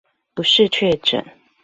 [0.33, 1.23] 不是確診